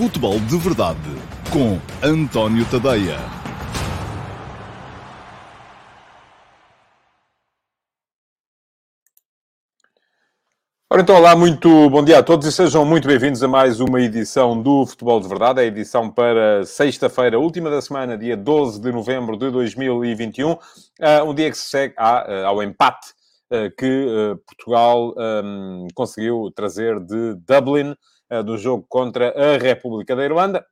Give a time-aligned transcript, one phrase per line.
[0.00, 0.98] Futebol de Verdade
[1.52, 3.18] com António Tadeia.
[10.88, 14.00] Ora então, olá, muito bom dia a todos e sejam muito bem-vindos a mais uma
[14.00, 18.90] edição do Futebol de Verdade, a edição para sexta-feira, última da semana, dia 12 de
[18.90, 20.56] novembro de 2021,
[21.02, 23.08] ah, um dia que se segue ah, ao empate
[23.52, 24.06] ah, que
[24.46, 25.14] Portugal
[25.44, 27.94] um, conseguiu trazer de Dublin,
[28.44, 30.64] do jogo contra a República da Irlanda.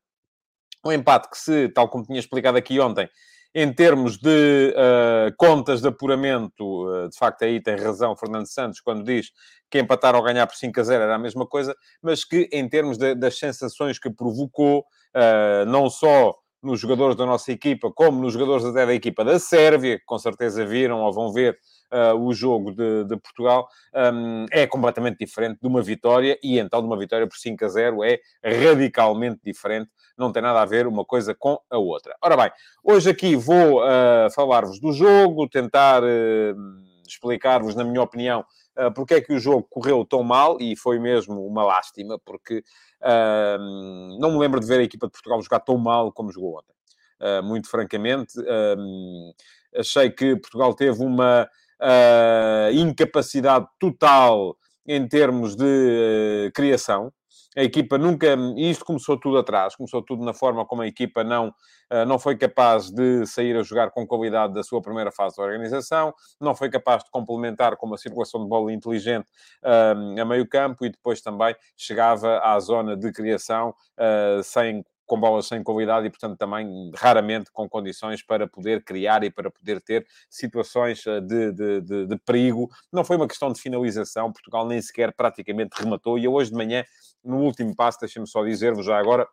[0.84, 3.08] Um empate que se, tal como tinha explicado aqui ontem,
[3.54, 8.80] em termos de uh, contas de apuramento, uh, de facto, aí tem razão Fernando Santos
[8.80, 9.30] quando diz
[9.70, 12.68] que empatar ou ganhar por 5 a 0 era a mesma coisa, mas que em
[12.68, 18.20] termos de, das sensações que provocou, uh, não só nos jogadores da nossa equipa, como
[18.20, 21.58] nos jogadores até da equipa da Sérvia, que com certeza viram ou vão ver
[21.92, 23.68] uh, o jogo de, de Portugal,
[24.14, 27.68] um, é completamente diferente de uma vitória, e então de uma vitória por 5 a
[27.68, 32.16] 0 é radicalmente diferente, não tem nada a ver uma coisa com a outra.
[32.22, 32.50] Ora bem,
[32.82, 38.44] hoje aqui vou uh, falar-vos do jogo, tentar uh, explicar-vos, na minha opinião,
[38.76, 42.62] uh, porque é que o jogo correu tão mal, e foi mesmo uma lástima, porque
[43.02, 46.58] uh, não me lembro de ver a equipa de Portugal jogar tão mal como jogou
[46.58, 46.74] ontem.
[47.20, 48.34] Uh, muito francamente,
[49.76, 51.48] achei que Portugal teve uma
[51.80, 57.12] uh, incapacidade total em termos de uh, criação.
[57.56, 58.36] A equipa nunca.
[58.56, 62.36] Isto começou tudo atrás, começou tudo na forma como a equipa não, uh, não foi
[62.36, 66.70] capaz de sair a jogar com qualidade da sua primeira fase de organização, não foi
[66.70, 69.26] capaz de complementar com uma circulação de bola inteligente
[69.64, 73.74] uh, a meio campo e depois também chegava à zona de criação
[74.44, 79.30] sem com bolas sem qualidade e, portanto, também raramente com condições para poder criar e
[79.30, 82.68] para poder ter situações eh, de, de, de, de perigo.
[82.92, 86.18] Não foi uma questão de finalização, Portugal nem sequer praticamente rematou.
[86.18, 86.84] E hoje de manhã,
[87.24, 89.26] no último passo, deixem-me só dizer-vos já agora,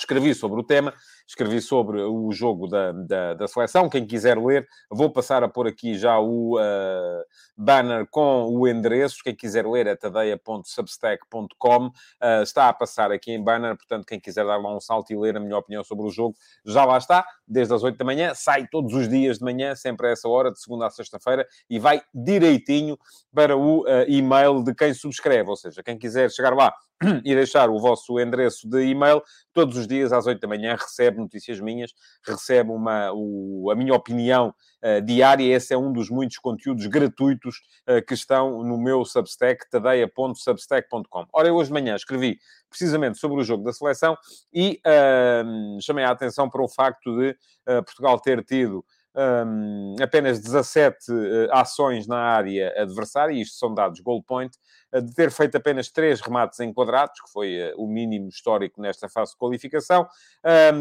[0.00, 0.92] escrevi sobre o tema,
[1.26, 3.88] escrevi sobre o jogo da, da, da, seleção.
[3.88, 7.24] Quem quiser ler, vou passar a pôr aqui já o uh,
[7.56, 9.22] banner com o endereço.
[9.22, 11.86] Quem quiser ler é tadeia.substack.com.
[11.86, 15.16] Uh, está a passar aqui em banner, portanto, quem quiser dar lá um salto e
[15.16, 16.34] ler a minha opinião sobre o jogo,
[16.64, 17.24] já lá está.
[17.46, 20.50] Desde as 8 da manhã, sai todos os dias de manhã, sempre a essa hora,
[20.50, 22.98] de segunda a sexta-feira, e vai direitinho
[23.34, 25.50] para o uh, e-mail de quem subscreve.
[25.50, 26.72] Ou seja, quem quiser chegar lá
[27.24, 29.22] e deixar o vosso endereço de e-mail,
[29.52, 31.92] todos os dias às 8 da manhã recebe notícias minhas,
[32.26, 35.44] recebe uma, o, a minha opinião uh, diária.
[35.54, 37.56] Esse é um dos muitos conteúdos gratuitos
[37.88, 41.26] uh, que estão no meu Substack, tadeia.substack.com.
[41.32, 44.16] Ora, hoje de manhã escrevi precisamente sobre o jogo da seleção
[44.52, 47.36] e uh, chamei a atenção para o facto de
[47.84, 48.84] Portugal ter tido
[49.14, 54.56] um, apenas 17 uh, ações na área adversária, isto são dados goal point,
[54.92, 59.08] uh, de ter feito apenas 3 remates enquadrados, que foi uh, o mínimo histórico nesta
[59.08, 60.06] fase de qualificação,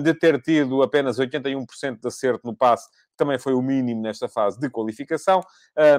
[0.03, 2.87] de ter tido apenas 81% de acerto no passe,
[3.19, 5.41] também foi o mínimo nesta fase de qualificação,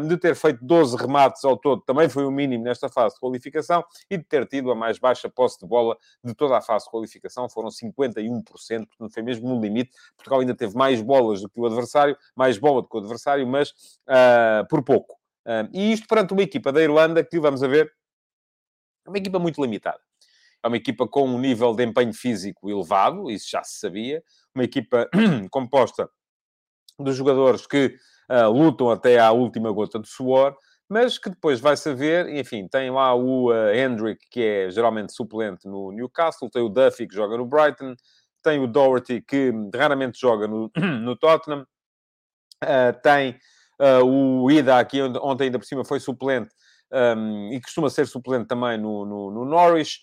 [0.08, 3.84] de ter feito 12 remates ao todo, também foi o mínimo nesta fase de qualificação,
[4.10, 6.90] e de ter tido a mais baixa posse de bola de toda a fase de
[6.90, 8.42] qualificação, foram 51%,
[8.86, 9.90] portanto foi mesmo no limite.
[10.16, 13.46] Portugal ainda teve mais bolas do que o adversário, mais bola do que o adversário,
[13.46, 15.14] mas uh, por pouco.
[15.46, 17.92] Uh, e isto perante uma equipa da Irlanda que, vamos a ver,
[19.06, 20.00] é uma equipa muito limitada.
[20.62, 24.22] É uma equipa com um nível de empenho físico elevado, isso já se sabia.
[24.54, 25.08] Uma equipa
[25.50, 26.08] composta
[27.02, 27.96] dos jogadores que
[28.30, 30.56] uh, lutam até à última gota de suor,
[30.88, 35.68] mas que depois vai saber, enfim, tem lá o uh, Hendrick, que é geralmente suplente
[35.68, 37.94] no Newcastle, tem o Duffy, que joga no Brighton,
[38.42, 41.66] tem o Doherty, que raramente joga no, no Tottenham,
[42.64, 43.38] uh, tem
[43.80, 46.50] uh, o Ida, que ontem ainda por cima foi suplente,
[46.92, 50.00] um, e costuma ser suplente também no, no, no Norwich,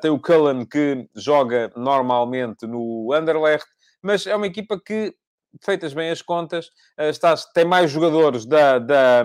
[0.00, 3.68] tem o Cullen, que joga normalmente no Anderlecht,
[4.02, 5.14] mas é uma equipa que
[5.62, 9.24] feitas bem as contas, eh, estás, tem mais jogadores da, da,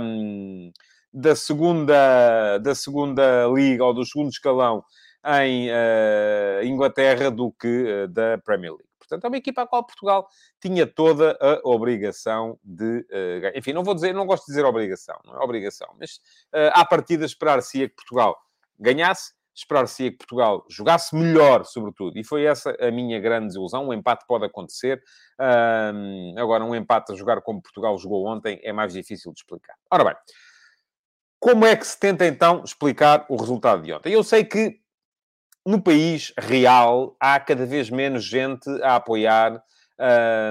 [1.13, 4.83] da, segunda, da segunda liga ou do segundo escalão
[5.25, 8.89] em uh, Inglaterra do que uh, da Premier League.
[8.99, 10.27] Portanto, é uma equipa a qual Portugal
[10.59, 13.57] tinha toda a obrigação de uh, ganhar.
[13.57, 16.15] Enfim, não vou dizer, não gosto de dizer obrigação, não é obrigação, mas
[16.53, 18.37] uh, à partida esperar-se que Portugal
[18.79, 22.17] ganhasse, esperar-se que Portugal jogasse melhor, sobretudo.
[22.17, 23.87] E foi essa a minha grande desilusão.
[23.87, 25.01] Um empate pode acontecer.
[25.39, 29.75] Um, agora, um empate a jogar como Portugal jogou ontem é mais difícil de explicar.
[29.91, 30.15] Ora bem,
[31.39, 34.13] como é que se tenta então explicar o resultado de ontem?
[34.13, 34.79] Eu sei que
[35.65, 39.63] no país real há cada vez menos gente a apoiar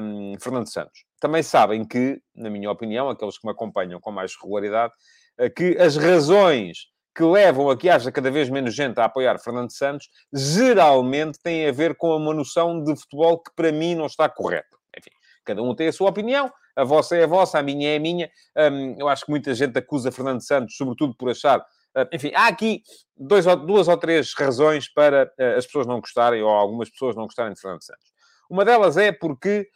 [0.02, 1.04] um, Fernando Santos.
[1.20, 4.92] Também sabem que, na minha opinião, aqueles que me acompanham com mais regularidade,
[5.38, 9.38] eh, que as razões que levam a que haja cada vez menos gente a apoiar
[9.38, 14.06] Fernando Santos, geralmente têm a ver com uma noção de futebol que para mim não
[14.06, 14.76] está correta.
[14.96, 15.10] Enfim,
[15.44, 18.00] cada um tem a sua opinião, a vossa é a vossa, a minha é a
[18.00, 18.30] minha.
[18.56, 21.60] Um, eu acho que muita gente acusa Fernando Santos, sobretudo por achar.
[21.60, 22.82] Uh, enfim, há aqui
[23.16, 27.24] dois, duas ou três razões para uh, as pessoas não gostarem, ou algumas pessoas não
[27.24, 28.12] gostarem de Fernando Santos.
[28.48, 29.68] Uma delas é porque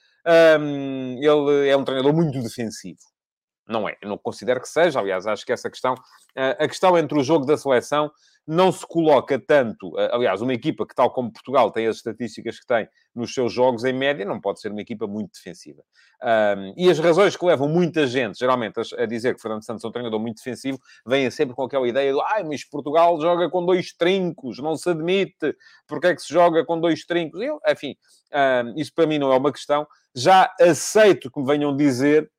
[0.59, 2.99] um, ele é um treinador muito defensivo.
[3.69, 5.95] Não é, eu não considero que seja, aliás, acho que essa questão,
[6.37, 8.11] a questão entre o jogo da seleção
[8.47, 12.67] não se coloca tanto, aliás, uma equipa que, tal como Portugal, tem as estatísticas que
[12.67, 15.83] tem nos seus jogos, em média, não pode ser uma equipa muito defensiva.
[16.77, 19.91] E as razões que levam muita gente, geralmente, a, dizer que Fernando Santos é um
[19.91, 23.93] treinador muito defensivo, vêm sempre com aquela ideia do ah, mas Portugal joga com dois
[23.93, 25.57] trincos, não se admite,
[25.89, 27.41] porque é que se joga com dois trincos?
[27.41, 27.97] Eu, enfim,
[28.77, 29.85] isso para mim não é uma questão.
[30.15, 32.31] Já aceito que me venham dizer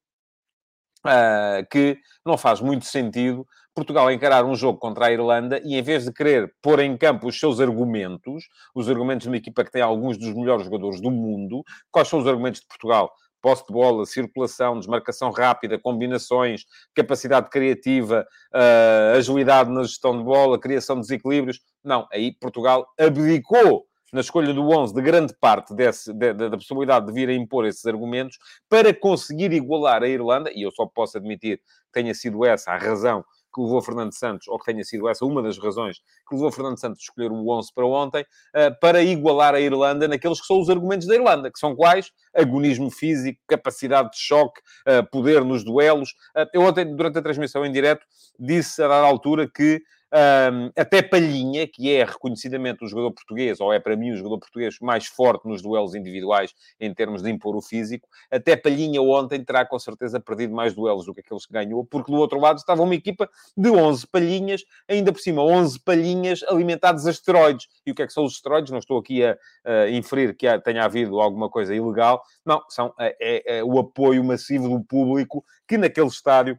[1.70, 3.46] que não faz muito sentido
[3.78, 7.28] Portugal encarar um jogo contra a Irlanda e, em vez de querer pôr em campo
[7.28, 11.12] os seus argumentos, os argumentos de uma equipa que tem alguns dos melhores jogadores do
[11.12, 13.14] mundo, quais são os argumentos de Portugal?
[13.40, 16.64] Posse de bola, circulação, desmarcação rápida, combinações,
[16.96, 21.60] capacidade criativa, uh, agilidade na gestão de bola, criação de desequilíbrios.
[21.84, 26.58] Não, aí Portugal abdicou na escolha do 11 de grande parte desse, de, de, da
[26.58, 28.38] possibilidade de vir a impor esses argumentos
[28.70, 32.78] para conseguir igualar a Irlanda, e eu só posso admitir que tenha sido essa a
[32.78, 33.24] razão
[33.54, 35.98] que levou Fernando Santos, ou que tenha sido essa uma das razões
[36.30, 40.08] que levou Fernando Santos a escolher o 11 para ontem, eh, para igualar a Irlanda
[40.08, 42.12] naqueles que são os argumentos da Irlanda, que são quais?
[42.36, 46.14] Agonismo físico, capacidade de choque, eh, poder nos duelos.
[46.36, 48.06] Eh, eu ontem, durante a transmissão em direto,
[48.40, 49.82] disse a dada altura que
[50.14, 54.40] um, até Palhinha, que é reconhecidamente o jogador português, ou é para mim o jogador
[54.40, 59.44] português mais forte nos duelos individuais em termos de impor o físico, até Palhinha ontem
[59.44, 62.58] terá com certeza perdido mais duelos do que aqueles que ganhou, porque do outro lado
[62.58, 67.68] estava uma equipa de 11 palhinhas, ainda por cima 11 palhinhas alimentados a esteroides.
[67.86, 68.72] E o que é que são os esteroides?
[68.72, 73.16] Não estou aqui a, a inferir que tenha havido alguma coisa ilegal, não, são é,
[73.20, 76.58] é, é o apoio massivo do público que naquele estádio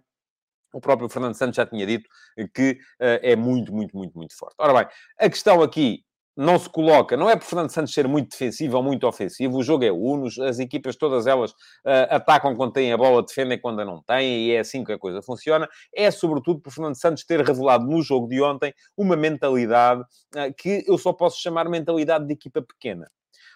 [0.72, 2.08] o próprio Fernando Santos já tinha dito
[2.54, 4.54] que uh, é muito, muito, muito, muito forte.
[4.58, 4.86] Ora bem,
[5.18, 6.04] a questão aqui
[6.38, 9.62] não se coloca, não é por Fernando Santos ser muito defensivo ou muito ofensivo, o
[9.62, 13.80] jogo é unos, as equipas todas elas uh, atacam quando têm a bola, defendem quando
[13.80, 15.68] a não têm, e é assim que a coisa funciona.
[15.92, 20.84] É sobretudo por Fernando Santos ter revelado no jogo de ontem uma mentalidade uh, que
[20.86, 23.10] eu só posso chamar mentalidade de equipa pequena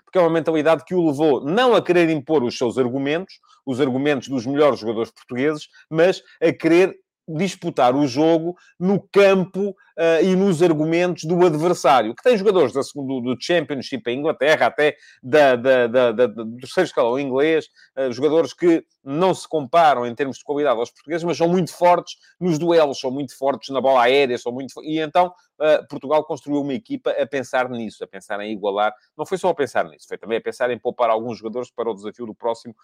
[0.04, 3.80] porque é uma mentalidade que o levou não a querer impor os seus argumentos, os
[3.80, 6.94] argumentos dos melhores jogadores portugueses, mas a querer
[7.28, 12.80] disputar o jogo no campo uh, e nos argumentos do adversário, que tem jogadores da,
[12.80, 17.66] do, do Championship em Inglaterra, até da, da, da, da do terceiro escalão inglês,
[17.96, 21.72] uh, jogadores que não se comparam em termos de qualidade aos portugueses, mas são muito
[21.72, 24.82] fortes nos duelos, são muito fortes na bola aérea, são muito...
[24.82, 25.28] E então
[25.60, 28.92] uh, Portugal construiu uma equipa a pensar nisso, a pensar em igualar.
[29.16, 31.90] Não foi só a pensar nisso, foi também a pensar em poupar alguns jogadores para
[31.90, 32.74] o desafio do próximo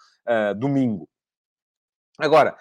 [0.57, 1.07] domingo.
[2.19, 2.55] Agora,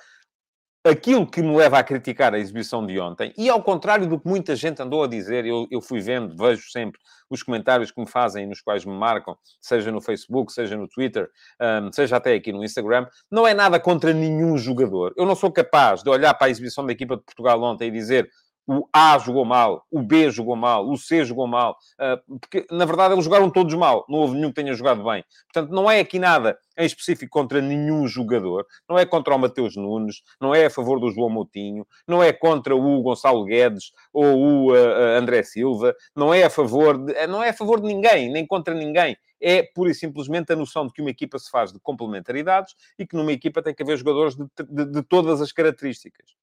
[0.84, 4.28] aquilo que me leva a criticar a exibição de ontem, e ao contrário do que
[4.28, 8.08] muita gente andou a dizer, eu, eu fui vendo, vejo sempre os comentários que me
[8.08, 11.28] fazem, nos quais me marcam, seja no Facebook, seja no Twitter,
[11.60, 15.12] um, seja até aqui no Instagram, não é nada contra nenhum jogador.
[15.16, 17.90] Eu não sou capaz de olhar para a exibição da equipa de Portugal ontem e
[17.90, 18.31] dizer
[18.69, 22.84] o A jogou mal, o B jogou mal, o C jogou mal, ah, porque na
[22.84, 25.25] verdade eles jogaram todos mal, não houve nenhum que tenha jogado bem.
[25.51, 29.75] Portanto, não é aqui nada em específico contra nenhum jogador, não é contra o Mateus
[29.75, 34.37] Nunes, não é a favor do João Moutinho, não é contra o Gonçalo Guedes ou
[34.37, 38.31] o uh, André Silva, não é a favor de, não é a favor de ninguém,
[38.31, 39.17] nem contra ninguém.
[39.41, 43.06] É pura e simplesmente a noção de que uma equipa se faz de complementaridades e
[43.06, 46.37] que numa equipa tem que haver jogadores de, de, de todas as características.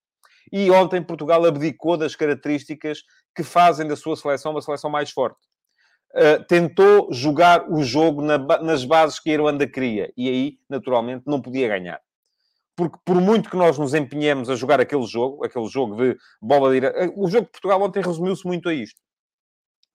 [0.51, 2.99] E ontem Portugal abdicou das características
[3.35, 5.39] que fazem da sua seleção uma seleção mais forte.
[6.13, 10.13] Uh, tentou jogar o jogo na, nas bases que a Irlanda queria.
[10.15, 11.99] E aí, naturalmente, não podia ganhar.
[12.75, 16.71] Porque por muito que nós nos empenhemos a jogar aquele jogo, aquele jogo de bola
[16.71, 16.97] direta...
[16.97, 18.99] Eh, o jogo de Portugal ontem resumiu-se muito a isto.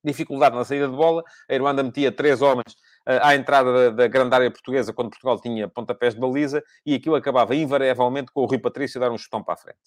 [0.02, 1.23] Dificuldade na saída de bola.
[1.49, 2.73] A Irlanda metia três homens
[3.07, 6.95] uh, à entrada da, da grande área portuguesa quando Portugal tinha pontapés de baliza e
[6.95, 9.78] aquilo acabava invariavelmente com o Rui Patrício dar um chutão para a frente.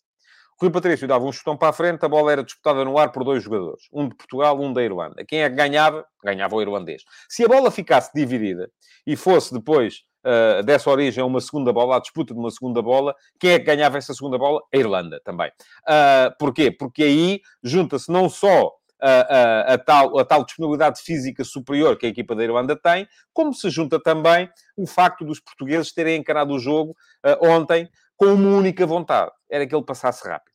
[0.60, 3.24] Rui Patrício dava um chutão para a frente, a bola era disputada no ar por
[3.24, 5.26] dois jogadores, um de Portugal, um da Irlanda.
[5.26, 6.06] Quem é que ganhava?
[6.24, 7.04] Ganhava o irlandês.
[7.30, 8.70] Se a bola ficasse dividida
[9.06, 13.16] e fosse depois uh, dessa origem uma segunda bola, a disputa de uma segunda bola,
[13.40, 14.62] quem é que ganhava essa segunda bola?
[14.74, 15.52] A Irlanda também.
[15.88, 16.72] Uh, porquê?
[16.72, 22.06] Porque aí junta-se não só a, a, a, tal, a tal disponibilidade física superior que
[22.06, 26.54] a equipa da Irlanda tem, como se junta também o facto dos portugueses terem encarado
[26.54, 26.96] o jogo
[27.26, 30.52] uh, ontem com uma única vontade, era que ele passasse rápido.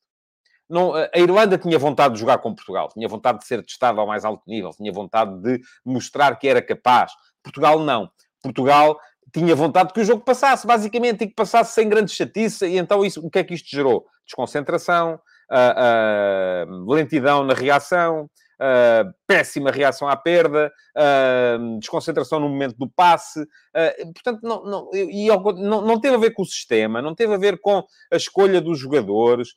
[0.69, 4.07] não, a Irlanda tinha vontade de jogar com Portugal, tinha vontade de ser testada ao
[4.07, 7.12] mais alto nível, tinha vontade de mostrar que era capaz.
[7.43, 8.11] Portugal não.
[8.43, 8.99] Portugal
[9.33, 12.67] tinha vontade que o jogo passasse, basicamente, e que passasse sem grande chatice.
[12.67, 14.05] E então, isso, o que é que isto gerou?
[14.26, 22.76] Desconcentração, uh, uh, lentidão na reação, uh, péssima reação à perda, uh, desconcentração no momento
[22.76, 23.40] do passe.
[23.40, 27.34] Uh, portanto, não, não, e, não, não teve a ver com o sistema, não teve
[27.34, 29.48] a ver com a escolha dos jogadores,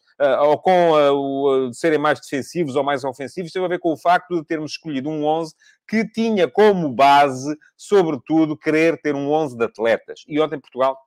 [0.42, 4.36] ou com o, serem mais defensivos ou mais ofensivos, teve a ver com o facto
[4.36, 5.54] de termos escolhido um 11
[5.88, 10.22] que tinha como base, sobretudo, querer ter um 11 de atletas.
[10.28, 10.98] E ontem Portugal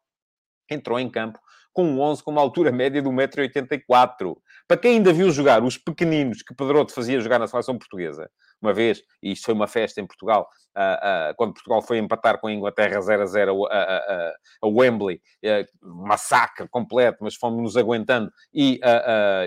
[0.70, 1.38] entrou em campo
[1.74, 4.36] com um 11 com uma altura média de 1,84m.
[4.66, 8.30] Para quem ainda viu jogar os pequeninos que Pedroto fazia jogar na seleção portuguesa,
[8.62, 12.40] uma vez, e isto foi uma festa em Portugal, uh, uh, quando Portugal foi empatar
[12.40, 18.30] com a Inglaterra 0 a 0 a, a Wembley, uh, massacre completo, mas fomos-nos aguentando,
[18.54, 18.80] e,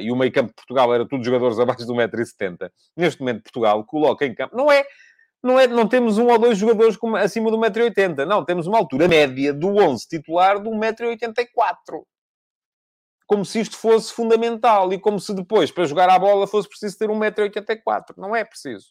[0.01, 2.69] e o meio campo de Portugal era tudo jogadores abaixo de 1,70m.
[2.95, 4.86] Neste momento, Portugal coloca em campo, não é
[5.43, 8.25] não, é, não temos um ou dois jogadores acima de 1,80m.
[8.25, 12.03] Não, temos uma altura média do 11 titular de 1,84m
[13.27, 16.98] como se isto fosse fundamental e como se depois, para jogar a bola, fosse preciso
[16.98, 18.15] ter 1,84m.
[18.17, 18.88] Não é preciso.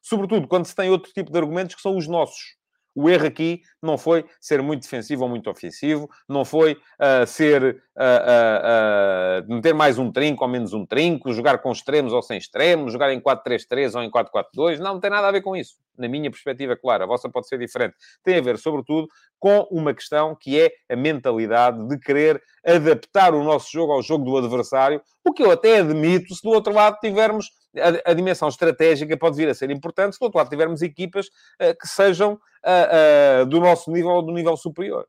[0.00, 2.56] Sobretudo quando se tem outro tipo de argumentos que são os nossos.
[2.94, 7.82] O erro aqui não foi ser muito defensivo ou muito ofensivo, não foi uh, ser
[7.96, 12.36] uh, uh, meter mais um trinco ou menos um trinco, jogar com extremos ou sem
[12.36, 14.78] extremos, jogar em 4-3-3 ou em 4-4-2.
[14.78, 15.76] Não, não tem nada a ver com isso.
[15.96, 17.94] Na minha perspectiva, claro, a vossa pode ser diferente.
[18.22, 19.08] Tem a ver, sobretudo,
[19.38, 24.24] com uma questão que é a mentalidade de querer adaptar o nosso jogo ao jogo
[24.24, 28.48] do adversário, o que eu até admito se do outro lado tivermos a, a, dimensão
[28.48, 32.34] estratégica pode vir a ser importante se do outro lado tivermos equipas uh, que sejam
[32.34, 35.06] uh, uh, do nosso nível ou do nível superior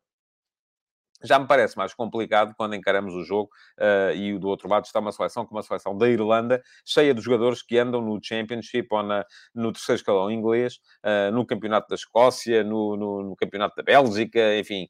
[1.24, 3.50] já me parece mais complicado quando encaramos o jogo
[3.80, 7.22] uh, e do outro lado está uma seleção como a seleção da Irlanda, cheia de
[7.22, 11.96] jogadores que andam no Championship ou na, no terceiro escalão inglês, uh, no Campeonato da
[11.96, 14.88] Escócia, no, no, no Campeonato da Bélgica, enfim.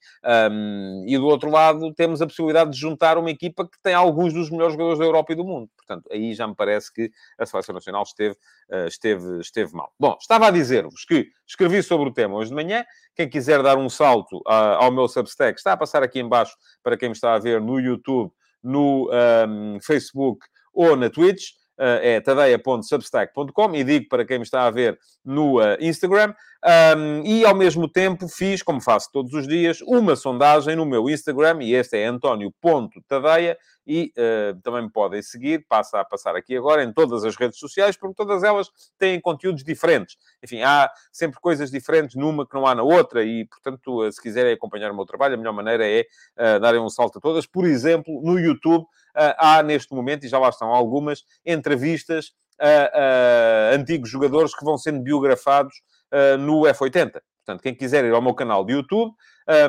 [0.52, 4.34] Um, e do outro lado temos a possibilidade de juntar uma equipa que tem alguns
[4.34, 5.70] dos melhores jogadores da Europa e do mundo.
[5.76, 8.36] Portanto, aí já me parece que a seleção nacional esteve,
[8.72, 9.92] uh, esteve, esteve mal.
[10.00, 12.86] Bom, estava a dizer-vos que escrevi sobre o tema hoje de manhã.
[13.16, 17.10] Quem quiser dar um salto ao meu Substack, está a passar aqui embaixo para quem
[17.10, 18.32] me está a ver no YouTube,
[18.64, 19.10] no
[19.48, 21.52] um, Facebook ou na Twitch.
[21.76, 26.34] Uh, é tadeia.substack.com e digo para quem me está a ver no uh, Instagram.
[26.66, 31.10] Um, e ao mesmo tempo fiz, como faço todos os dias, uma sondagem no meu
[31.10, 36.56] Instagram e este é António.tadeia e uh, também me podem seguir, passa a passar aqui
[36.56, 40.16] agora, em todas as redes sociais, porque todas elas têm conteúdos diferentes.
[40.42, 44.54] Enfim, há sempre coisas diferentes numa que não há na outra e, portanto, se quiserem
[44.54, 46.06] acompanhar o meu trabalho, a melhor maneira é
[46.38, 47.46] uh, darem um salto a todas.
[47.46, 53.76] Por exemplo, no YouTube uh, há neste momento, e já lá estão algumas, entrevistas a,
[53.76, 55.82] antigos jogadores que vão sendo biografados
[56.40, 57.22] no F80.
[57.46, 59.14] Portanto, quem quiser ir ao meu canal de YouTube,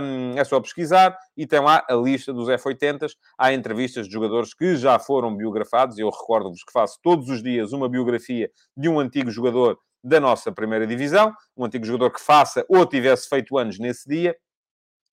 [0.01, 3.13] um, é só pesquisar e tem lá a lista dos F80s.
[3.37, 5.99] Há entrevistas de jogadores que já foram biografados.
[5.99, 10.53] Eu recordo-vos que faço todos os dias uma biografia de um antigo jogador da nossa
[10.53, 14.37] primeira divisão, um antigo jogador que faça ou tivesse feito anos nesse dia,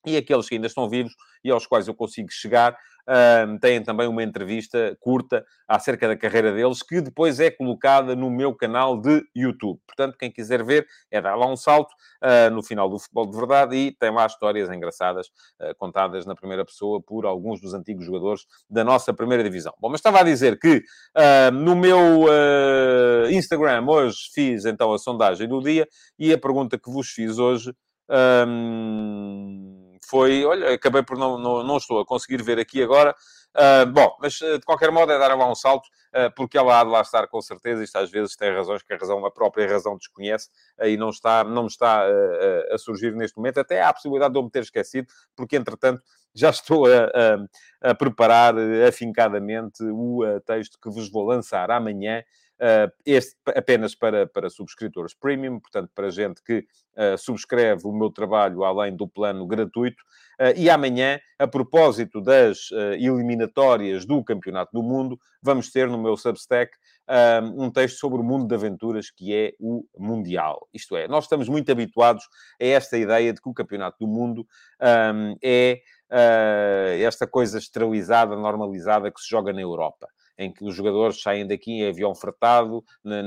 [0.05, 4.07] e aqueles que ainda estão vivos e aos quais eu consigo chegar Uh, têm também
[4.07, 9.23] uma entrevista curta acerca da carreira deles, que depois é colocada no meu canal de
[9.35, 9.79] YouTube.
[9.87, 11.91] Portanto, quem quiser ver, é dar lá um salto
[12.23, 16.35] uh, no final do Futebol de Verdade e tem lá histórias engraçadas uh, contadas na
[16.35, 19.73] primeira pessoa por alguns dos antigos jogadores da nossa primeira divisão.
[19.79, 20.83] Bom, mas estava a dizer que
[21.53, 22.25] no meu
[23.29, 27.73] Instagram hoje fiz então a sondagem do dia e a pergunta que vos fiz hoje.
[30.05, 33.15] Foi, olha, acabei por não, não, não estou a conseguir ver aqui agora.
[33.55, 36.79] Uh, bom, mas uh, de qualquer modo é dar lá um salto, uh, porque ela
[36.79, 37.83] há de lá estar com certeza.
[37.83, 40.49] Isto às vezes tem razões que a razão, a própria razão desconhece
[40.83, 42.05] e não, está, não está
[42.71, 43.59] a surgir neste momento.
[43.59, 46.01] Até há a possibilidade de eu me ter esquecido, porque entretanto
[46.33, 47.11] já estou a,
[47.83, 48.55] a, a preparar
[48.87, 52.50] afincadamente o texto que vos vou lançar amanhã Uh,
[53.03, 58.63] este apenas para, para subscritores premium, portanto, para gente que uh, subscreve o meu trabalho
[58.63, 60.03] além do plano gratuito.
[60.39, 66.15] Uh, e amanhã, a propósito das eliminatórias do Campeonato do Mundo, vamos ter no meu
[66.15, 66.71] Substack
[67.55, 70.67] um texto sobre o mundo de aventuras que é o Mundial.
[70.73, 72.23] Isto é, nós estamos muito habituados
[72.61, 74.47] a esta ideia de que o Campeonato do Mundo
[75.13, 75.81] um, é
[76.99, 80.07] esta coisa esterilizada, normalizada que se joga na Europa
[80.41, 83.23] em que os jogadores saem daqui em avião fretado, nem,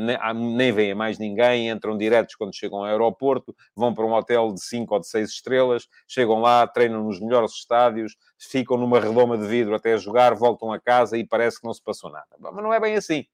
[0.73, 4.93] nem mais ninguém, entram diretos quando chegam ao aeroporto, vão para um hotel de 5
[4.93, 9.77] ou de 6 estrelas, chegam lá, treinam nos melhores estádios, ficam numa redoma de vidro
[9.77, 12.27] até jogar, voltam a casa e parece que não se passou nada.
[12.39, 13.25] Mas não é bem assim.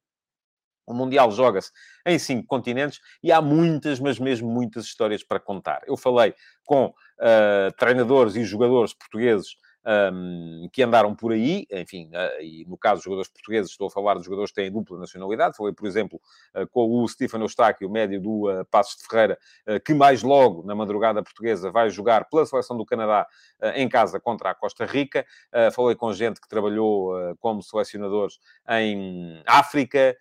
[0.87, 1.70] O Mundial joga-se
[2.04, 5.82] em cinco continentes e há muitas, mas mesmo muitas histórias para contar.
[5.87, 6.34] Eu falei
[6.64, 9.56] com uh, treinadores e jogadores portugueses
[9.87, 13.90] um, que andaram por aí, enfim, uh, e no caso dos jogadores portugueses, estou a
[13.90, 15.56] falar de jogadores que têm dupla nacionalidade.
[15.56, 16.20] Falei, por exemplo,
[16.54, 19.38] uh, com o Stefano Eustáquio, médio do uh, Passos de Ferreira,
[19.84, 23.26] que mais logo, na madrugada portuguesa, vai jogar pela seleção do Canadá
[23.75, 25.25] em casa contra a Costa Rica.
[25.72, 30.16] falei com gente que trabalhou como selecionadores em África,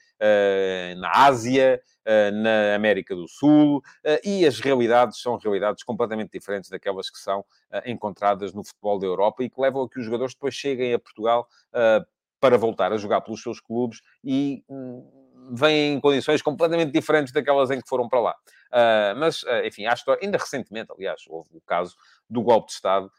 [0.97, 1.81] na Ásia,
[2.33, 3.81] na América do Sul,
[4.23, 7.43] e as realidades são realidades completamente diferentes daquelas que são
[7.85, 10.99] encontradas no futebol da Europa e que levam a que os jogadores depois cheguem a
[10.99, 11.47] Portugal
[12.39, 15.05] para voltar a jogar pelos seus clubes e hum,
[15.51, 18.35] vêm em condições completamente diferentes daquelas em que foram para lá.
[19.17, 21.95] mas, enfim, acho que ainda recentemente, aliás, houve o caso
[22.29, 23.11] do golpe de Estado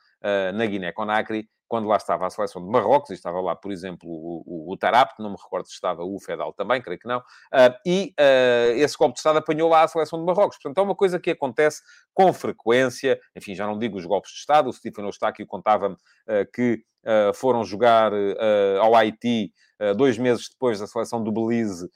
[0.55, 4.43] na Guiné-Conakry, quando lá estava a seleção de Marrocos, e estava lá, por exemplo, o,
[4.45, 4.79] o, o
[5.21, 8.99] não me recordo se estava o Fedal também, creio que não, uh, e uh, esse
[8.99, 10.57] golpe de Estado apanhou lá a seleção de Marrocos.
[10.57, 11.81] Portanto, é uma coisa que acontece
[12.13, 16.51] com frequência, enfim, já não digo os golpes de Estado, o Stephen Eustáquio contava-me uh,
[16.53, 16.83] que
[17.35, 18.13] foram jogar
[18.81, 19.53] ao Haiti
[19.97, 21.89] dois meses depois da seleção do Belize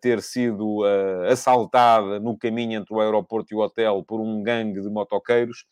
[0.00, 0.84] ter sido
[1.28, 5.64] assaltada no caminho entre o aeroporto e o hotel por um gangue de motoqueiros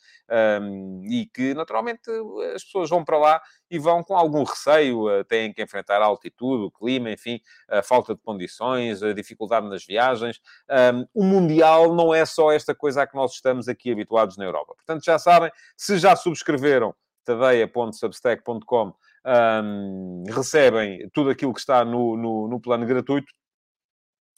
[0.61, 2.11] um, e que, naturalmente,
[2.55, 6.65] as pessoas vão para lá e vão com algum receio, têm que enfrentar a altitude,
[6.65, 10.41] o clima, enfim, a falta de condições, a dificuldade nas viagens.
[10.69, 14.45] Um, o Mundial não é só esta coisa a que nós estamos aqui habituados na
[14.45, 14.75] Europa.
[14.75, 18.95] Portanto, já sabem, se já subscreveram tadeia.substack.com
[19.27, 23.33] um, recebem tudo aquilo que está no, no, no plano gratuito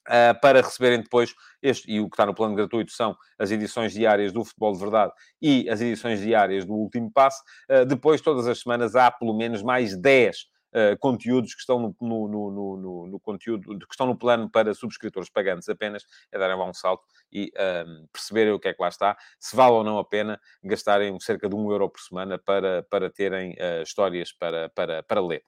[0.09, 3.93] Uh, para receberem depois este, e o que está no plano gratuito são as edições
[3.93, 7.41] diárias do Futebol de Verdade e as edições diárias do Último Passo.
[7.71, 10.37] Uh, depois, todas as semanas, há pelo menos mais 10
[10.75, 14.51] uh, ah, conteúdos que estão no, no, no, no, no conteúdo, que estão no plano
[14.51, 17.53] para subscritores pagantes apenas, é darem lá um salto e
[17.87, 21.19] um, perceberem o que é que lá está, se vale ou não a pena gastarem
[21.21, 25.43] cerca de um euro por semana para, para terem histórias para, para, para ler.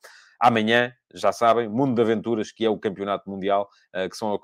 [0.45, 4.39] Amanhã, já sabem, Mundo de Aventuras, que é o Campeonato Mundial, uh, que, são a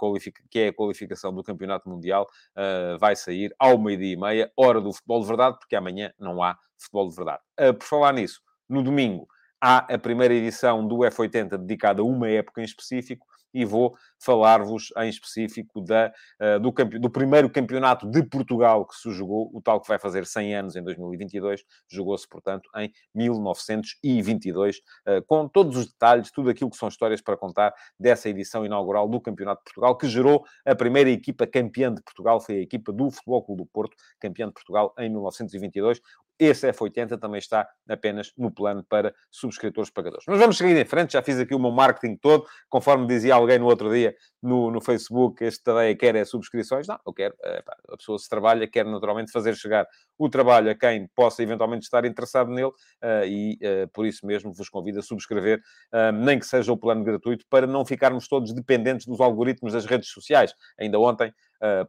[0.51, 4.81] que é a qualificação do Campeonato Mundial, uh, vai sair ao meio-dia e meia, hora
[4.81, 7.43] do futebol de verdade, porque amanhã não há futebol de verdade.
[7.61, 9.29] Uh, por falar nisso, no domingo
[9.61, 14.93] há a primeira edição do F80 dedicada a uma época em específico, e vou falar-vos
[14.99, 19.81] em específico da, uh, do, do, primeiro campeonato de Portugal que se jogou, o tal
[19.81, 25.77] que vai fazer 100 anos em 2022, jogou-se, portanto, em 1922, uh, eh, com todos
[25.77, 29.65] os detalhes, tudo aquilo que são histórias para contar dessa edição inaugural do Campeonato de
[29.65, 33.63] Portugal, que gerou a primeira equipa campeã de Portugal, foi a equipa do Futebol Clube
[33.63, 36.01] do Porto, campeã de Portugal em 1922.
[36.41, 40.25] Esse F80 também está apenas no plano para subscritores pagadores.
[40.27, 43.59] Mas vamos seguir em frente, já fiz aqui o meu marketing todo, conforme dizia alguém
[43.59, 46.87] no outro dia no, no Facebook, este Tadeia quer é subscrições.
[46.87, 49.87] Não, eu quero, epá, a pessoa se trabalha, quer naturalmente fazer chegar
[50.19, 54.53] o trabalho a quem possa eventualmente estar interessado nele uh, e uh, por isso mesmo
[54.53, 55.61] vos convido a subscrever,
[55.93, 59.85] uh, nem que seja o plano gratuito, para não ficarmos todos dependentes dos algoritmos das
[59.85, 60.55] redes sociais.
[60.79, 61.33] Ainda ontem,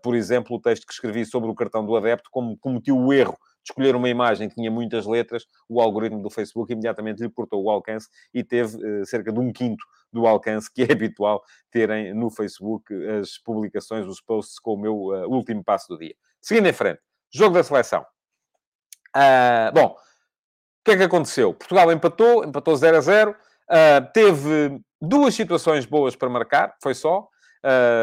[0.04, 3.38] por exemplo, o texto que escrevi sobre o cartão do adepto, como cometiu o erro
[3.63, 7.69] escolher uma imagem que tinha muitas letras, o algoritmo do Facebook imediatamente lhe cortou o
[7.69, 12.30] alcance e teve uh, cerca de um quinto do alcance que é habitual terem no
[12.30, 16.15] Facebook as publicações, os posts com o meu uh, último passo do dia.
[16.41, 17.00] Seguindo em frente,
[17.34, 18.06] jogo da seleção.
[19.15, 21.54] Uh, bom, o que é que aconteceu?
[21.54, 23.36] Portugal empatou, empatou 0 a 0.
[24.13, 27.28] teve duas situações boas para marcar, foi só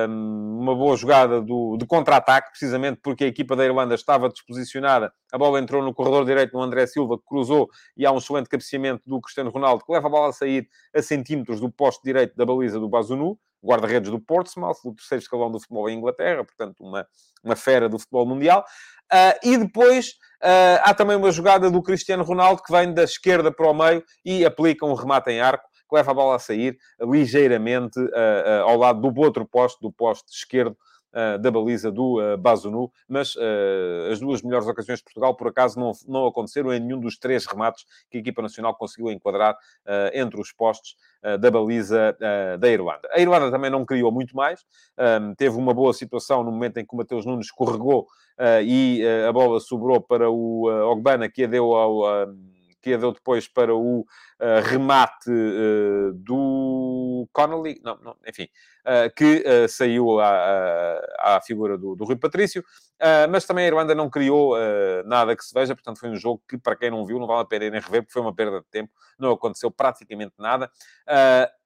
[0.09, 5.13] uma boa jogada do, de contra-ataque, precisamente porque a equipa da Irlanda estava disposicionada.
[5.33, 8.49] A bola entrou no corredor direito no André Silva, que cruzou, e há um excelente
[8.49, 12.37] cabeceamento do Cristiano Ronaldo, que leva a bola a sair a centímetros do poste direito
[12.37, 16.81] da baliza do Bazunu, guarda-redes do Portsmouth, do terceiro escalão do futebol em Inglaterra, portanto,
[16.81, 17.07] uma,
[17.43, 18.65] uma fera do futebol mundial.
[19.13, 20.11] Uh, e depois
[20.43, 24.05] uh, há também uma jogada do Cristiano Ronaldo que vem da esquerda para o meio
[24.25, 28.69] e aplica um remate em arco que leva a bola a sair ligeiramente uh, uh,
[28.69, 30.77] ao lado do outro poste, do poste esquerdo
[31.09, 33.35] Uh, da baliza do uh, Bazunu, mas
[34.13, 37.47] as duas melhores ocasiões de Portugal, por acaso, não, não aconteceram em nenhum dos três
[37.47, 39.57] remates que a equipa nacional conseguiu enquadrar
[40.13, 40.97] entre os postes
[41.41, 42.15] da baliza
[42.61, 43.09] da Irlanda.
[43.11, 44.61] A Irlanda também não criou muito mais,
[45.39, 48.07] teve uma boa situação no momento em que o Mateus Nunes escorregou
[48.63, 52.29] e a bola sobrou para o Ogbana, que a deu ao
[52.81, 54.07] que a deu depois para o uh,
[54.65, 58.49] remate uh, do Connolly, não, não enfim,
[58.85, 62.65] uh, que saiu à, à figura do, do Rui Patrício,
[63.31, 64.57] mas também a Irlanda não criou
[65.05, 67.43] nada que se veja, portanto foi um jogo que, para quem não viu, não vale
[67.43, 70.69] a pena ir nem rever, porque foi uma perda de tempo, não aconteceu praticamente nada.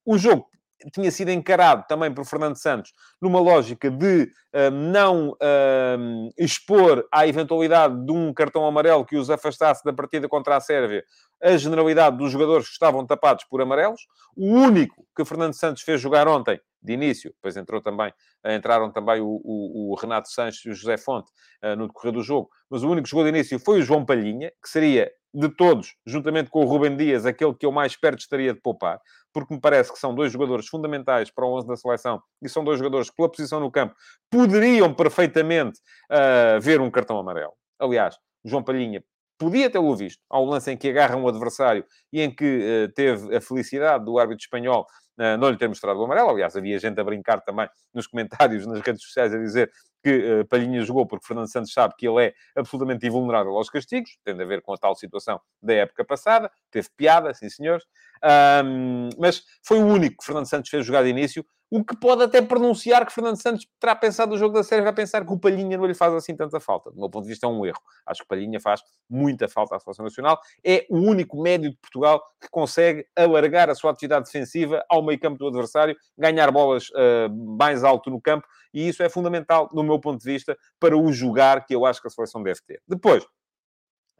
[0.04, 0.46] o jogo
[0.90, 4.22] tinha sido encarado também por Fernando Santos numa lógica de
[4.54, 10.28] uh, não uh, expor à eventualidade de um cartão amarelo que os afastasse da partida
[10.28, 11.04] contra a Sérvia
[11.42, 14.06] a generalidade dos jogadores que estavam tapados por amarelos.
[14.36, 18.12] O único que Fernando Santos fez jogar ontem, de início, depois entrou também,
[18.44, 21.30] entraram também o, o, o Renato Sanches e o José Fonte
[21.62, 24.04] uh, no decorrer do jogo, mas o único que jogou de início foi o João
[24.04, 28.20] Palhinha, que seria de todos, juntamente com o Rubem Dias, aquele que eu mais perto
[28.20, 29.00] estaria de poupar
[29.32, 32.62] porque me parece que são dois jogadores fundamentais para o 11 da seleção e são
[32.62, 33.94] dois jogadores que, pela posição no campo,
[34.30, 37.52] poderiam perfeitamente uh, ver um cartão amarelo.
[37.78, 39.02] Aliás, João Palhinha
[39.38, 42.44] podia tê-lo visto ao lance em que agarra um adversário e em que
[42.88, 44.86] uh, teve a felicidade do árbitro espanhol
[45.18, 46.30] uh, não lhe ter mostrado o amarelo.
[46.30, 49.70] Aliás, havia gente a brincar também nos comentários, nas redes sociais, a dizer
[50.02, 54.18] que uh, Palhinha jogou porque Fernando Santos sabe que ele é absolutamente invulnerável aos castigos,
[54.24, 56.50] tem a ver com a tal situação da época passada.
[56.70, 57.84] Teve piada, sim senhores.
[58.24, 62.22] Um, mas foi o único que Fernando Santos fez jogar de início, o que pode
[62.22, 65.38] até pronunciar que Fernando Santos terá pensado no jogo da série, vai pensar que o
[65.38, 66.90] Palhinha não lhe faz assim tanta falta.
[66.90, 67.80] Do meu ponto de vista, é um erro.
[68.04, 70.38] Acho que o Palhinha faz muita falta à Seleção Nacional.
[70.62, 75.18] É o único médio de Portugal que consegue alargar a sua atividade defensiva ao meio
[75.18, 79.82] campo do adversário, ganhar bolas uh, mais alto no campo, e isso é fundamental, no
[79.82, 82.82] meu ponto de vista, para o jogar que eu acho que a seleção deve ter.
[82.86, 83.26] Depois,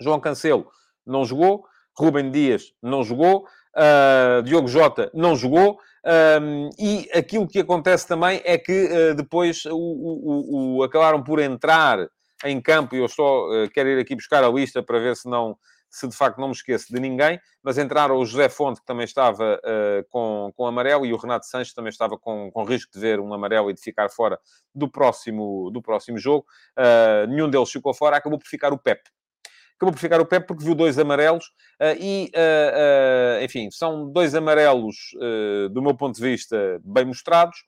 [0.00, 0.70] João Cancelo
[1.04, 1.66] não jogou,
[1.98, 8.42] Rubem Dias não jogou, uh, Diogo Jota não jogou, um, e aquilo que acontece também
[8.44, 12.08] é que uh, depois o, o, o, acabaram por entrar
[12.44, 15.28] em campo, e eu só uh, quero ir aqui buscar a lista para ver se
[15.28, 15.56] não
[15.88, 19.04] se de facto não me esqueço de ninguém, mas entraram o José Fonte, que também
[19.04, 22.98] estava uh, com, com amarelo, e o Renato Sanches também estava com, com risco de
[22.98, 24.40] ver um amarelo e de ficar fora
[24.74, 26.46] do próximo, do próximo jogo.
[26.78, 29.02] Uh, nenhum deles ficou fora, acabou por ficar o Pep
[29.76, 31.46] acabou por ficar o Pep porque viu dois amarelos
[31.80, 34.96] uh, e, uh, enfim, são dois amarelos,
[35.72, 37.58] do meu ponto de vista, bem mostrados,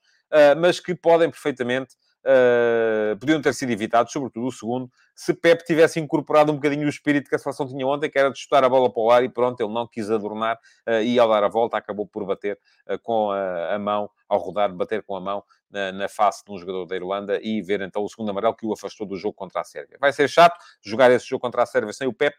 [0.58, 6.00] mas que podem perfeitamente uh, podiam ter sido evitados, sobretudo o segundo, se Pep tivesse
[6.00, 8.68] incorporado um bocadinho o espírito que a seleção tinha ontem, que era de chutar a
[8.68, 10.58] bola para o ar e pronto, ele não quis adornar
[10.88, 12.58] uh, e ao dar a volta acabou por bater
[12.88, 16.52] uh, com a, a, mão, ao rodar, bater com a mão na, na, face de
[16.52, 19.34] um jogador da Irlanda e ver então o segundo amarelo que o afastou do jogo
[19.34, 19.96] contra a Sérvia.
[20.00, 22.36] Vai ser chato jogar esse jogo contra a Sérvia sem o Pep.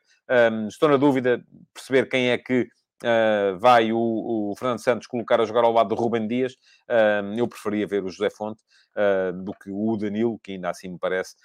[0.52, 2.68] Um, estou na dúvida de perceber quem é que
[3.04, 6.54] Uh, vai o, o, Fernando Santos colocar a jogar ao lado do Rubem Dias.
[6.90, 8.64] Uh, eu preferia ver o José Fonte
[8.96, 11.36] uh, do que o Danilo, que ainda assim me parece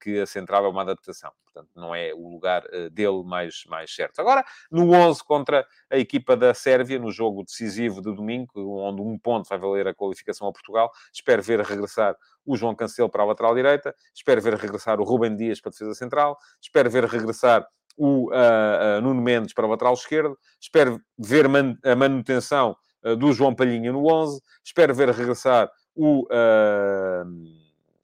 [0.00, 1.32] que a central é uma adaptação.
[1.44, 2.62] Portanto, não é o lugar
[2.92, 4.20] dele mais, mais certo.
[4.20, 9.18] Agora, no 11 contra a equipa da Sérvia, no jogo decisivo de domingo, onde um
[9.18, 12.14] ponto vai valer a qualificação a Portugal, espero ver regressar
[12.44, 15.72] o João Cancelo para a lateral direita, espero ver regressar o Rubem Dias para a
[15.72, 17.66] defesa central, espero ver regressar
[17.98, 20.38] o uh, uh, Nuno Mendes para o lateral esquerdo.
[20.60, 24.40] Espero ver man a manutenção uh, do João Palhinha no 11.
[24.64, 26.26] Espero ver regressar o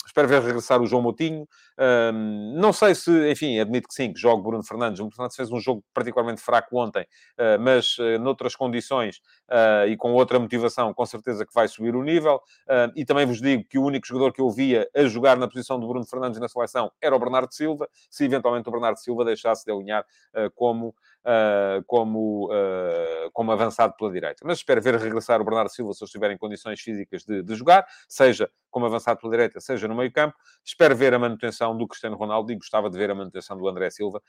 [0.04, 1.46] espero ver regressar o João Moutinho.
[1.78, 5.00] Um, não sei se, enfim, admito que sim, que jogue Bruno Fernandes.
[5.00, 9.16] Bruno Fernandes fez um jogo particularmente fraco ontem, uh, mas uh, noutras condições
[9.50, 12.40] uh, e com outra motivação, com certeza que vai subir o nível.
[12.94, 15.78] e também vos digo que o único jogador que eu via a jogar na posição
[15.78, 17.88] do Bruno Fernandes na seleção era o Bernardo Silva.
[18.10, 20.04] Se eventualmente o Bernardo Silva deixasse de alinhar
[20.54, 20.94] como
[21.87, 22.50] como,
[23.32, 24.42] como avançado pela direita.
[24.44, 27.54] Mas espero ver regressar o Bernardo Silva se ele estiver em condições físicas de, de
[27.54, 30.37] jogar, seja como avançado pela direita, seja no meio campo.
[30.62, 33.88] Espero ver a manutenção do Cristiano Ronaldo e gostava de ver a manutenção do André
[33.90, 34.20] Silva,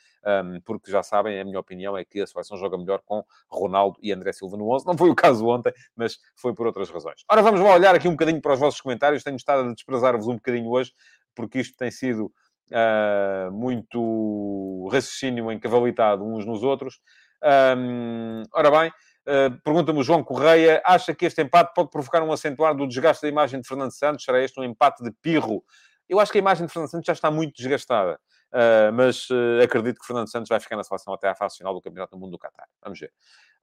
[0.45, 3.97] um, porque já sabem, a minha opinião é que a seleção joga melhor com Ronaldo
[4.01, 4.85] e André Silva no 11.
[4.85, 7.25] Não foi o caso ontem, mas foi por outras razões.
[7.29, 9.23] Ora, vamos lá olhar aqui um bocadinho para os vossos comentários.
[9.23, 10.93] Tenho estado a desprezar-vos um bocadinho hoje,
[11.33, 12.31] porque isto tem sido
[12.71, 16.99] uh, muito raciocínio encavalitado uns nos outros.
[17.77, 22.31] Um, ora bem, uh, pergunta-me o João Correia, acha que este empate pode provocar um
[22.31, 24.23] acentuar do desgaste da imagem de Fernando Santos?
[24.23, 25.63] Será este um empate de pirro?
[26.07, 28.19] Eu acho que a imagem de Fernando Santos já está muito desgastada.
[28.53, 31.73] Uh, mas uh, acredito que Fernando Santos vai ficar na seleção até à fase final
[31.73, 32.67] do Campeonato do Mundo do Qatar.
[32.81, 33.11] Vamos ver.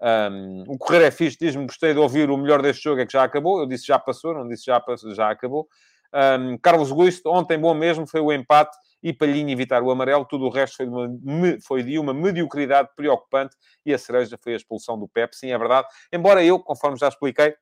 [0.03, 3.13] Um, o Correio é fixe, diz-me, gostei de ouvir o melhor deste jogo, é que
[3.13, 3.61] já acabou.
[3.61, 5.67] Eu disse já passou, não disse já, passou, já acabou.
[6.13, 10.27] Um, Carlos Guisto, ontem bom mesmo, foi o empate e Palhinha evitar o amarelo.
[10.27, 14.53] Tudo o resto foi de, uma, foi de uma mediocridade preocupante e a cereja foi
[14.53, 15.35] a expulsão do Pep.
[15.35, 15.89] Sim, é verdade.
[16.13, 17.55] Embora eu, conforme já expliquei,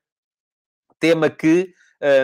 [0.99, 1.73] tema que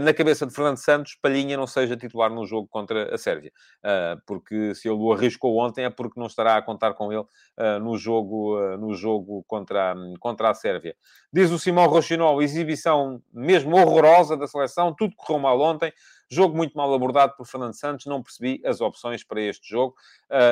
[0.01, 3.51] na cabeça de Fernando Santos, Palhinha não seja titular no jogo contra a Sérvia.
[3.79, 7.21] Uh, porque se ele o arriscou ontem é porque não estará a contar com ele
[7.21, 10.95] uh, no jogo, no jogo contra, contra a Sérvia.
[11.31, 15.93] Diz o Simão Rochinol, exibição mesmo horrorosa da seleção, tudo correu mal ontem.
[16.29, 19.95] Jogo muito mal abordado por Fernando Santos, não percebi as opções para este jogo.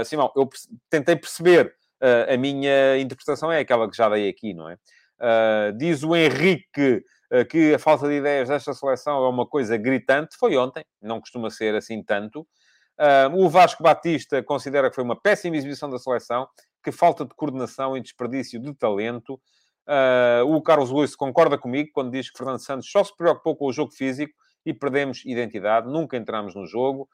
[0.06, 0.48] Simão, eu
[0.90, 4.78] tentei perceber, a minha interpretação é aquela que já dei aqui, não é?
[5.76, 7.04] diz o Henrique
[7.44, 10.38] que a falta de ideias desta seleção é uma coisa gritante.
[10.38, 12.48] Foi ontem, não costuma ser assim tanto.
[13.34, 16.48] o Vasco Batista considera que foi uma péssima exibição da seleção,
[16.84, 19.40] que falta de coordenação e desperdício de talento.
[19.88, 23.66] Uh, o Carlos Luiz concorda comigo quando diz que Fernando Santos só se preocupou com
[23.66, 24.34] o jogo físico
[24.66, 27.08] e perdemos identidade, nunca entramos no jogo.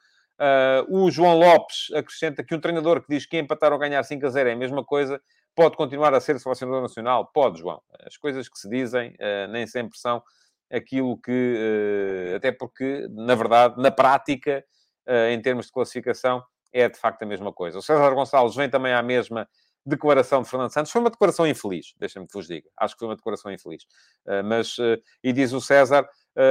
[0.90, 4.30] O João Lopes acrescenta que um treinador que diz que empatar ou ganhar 5 a
[4.30, 5.22] 0 é a mesma coisa,
[5.56, 7.30] Pode continuar a ser selecionador nacional?
[7.34, 7.82] Pode, João.
[8.06, 10.24] As coisas que se dizem uh, nem sempre são
[10.72, 12.32] aquilo que...
[12.32, 14.64] Uh, até porque, na verdade, na prática,
[15.08, 17.78] uh, em termos de classificação, é de facto a mesma coisa.
[17.78, 19.48] O César Gonçalves vem também à mesma
[19.86, 20.90] declaração de Fernando Santos.
[20.90, 22.70] Foi uma declaração infeliz, deixem-me que vos diga.
[22.78, 23.84] Acho que foi uma declaração infeliz.
[24.46, 24.78] mas,
[25.24, 26.08] e diz o César,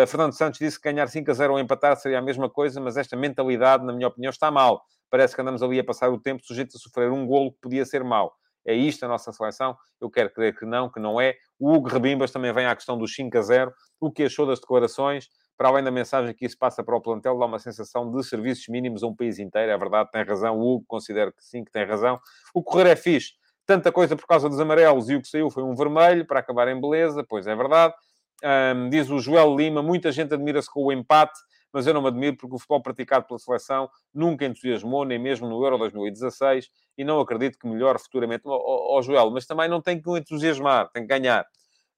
[0.09, 2.97] Fernando Santos disse que ganhar 5 a 0 ou empatar seria a mesma coisa, mas
[2.97, 4.83] esta mentalidade, na minha opinião, está mal.
[5.09, 7.87] Parece que andamos ali a passar o tempo sujeito a sofrer um golo que podia
[7.87, 8.35] ser mau.
[8.67, 9.77] É isto a nossa seleção?
[10.01, 11.35] Eu quero crer que não, que não é.
[11.59, 13.75] O Hugo Rebimbas também vem à questão dos 5 a 0.
[14.01, 15.29] O que achou das declarações?
[15.57, 18.67] Para além da mensagem que isso passa para o plantel, dá uma sensação de serviços
[18.69, 19.71] mínimos a um país inteiro.
[19.71, 20.59] É verdade, tem razão.
[20.59, 22.19] O Hugo considera que sim, que tem razão.
[22.55, 23.33] O correr é fixe.
[23.67, 26.67] Tanta coisa por causa dos amarelos e o que saiu foi um vermelho, para acabar
[26.69, 27.25] em beleza.
[27.29, 27.95] Pois é verdade.
[28.43, 31.39] Um, diz o Joel Lima, muita gente admira-se com o empate
[31.73, 35.49] mas eu não me admiro porque o futebol praticado pela seleção nunca entusiasmou, nem mesmo
[35.49, 38.43] no Euro 2016, e não acredito que melhore futuramente.
[38.45, 41.45] Oh, Joel, mas também não tem que entusiasmar, tem que ganhar.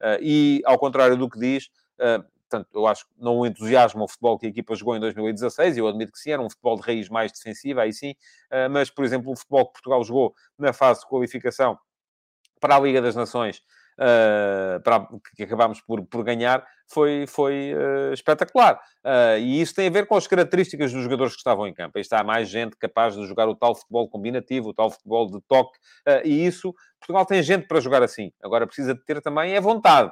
[0.01, 1.67] Uh, e, ao contrário do que diz,
[2.01, 5.77] uh, portanto, eu acho que não entusiasma o futebol que a equipa jogou em 2016,
[5.79, 8.11] eu admito que sim, era um futebol de raiz mais defensiva, aí sim,
[8.51, 11.79] uh, mas, por exemplo, o futebol que Portugal jogou na fase de qualificação
[12.61, 13.63] para a Liga das Nações,
[13.99, 18.79] uh, para, que acabámos por, por ganhar, foi, foi uh, espetacular.
[19.05, 21.93] Uh, e isso tem a ver com as características dos jogadores que estavam em campo.
[21.97, 25.41] Aí está mais gente capaz de jogar o tal futebol combinativo, o tal futebol de
[25.49, 25.79] toque,
[26.25, 28.33] e isso, Portugal tem gente para jogar assim.
[28.43, 30.11] Agora precisa de ter também a vontade